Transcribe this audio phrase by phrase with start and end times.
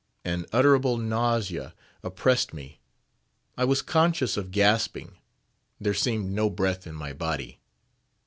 [0.25, 2.79] An utterable nausea oppressed me;
[3.55, 5.19] I was conscious of gasping;
[5.79, 7.59] there seemed no breath in my body.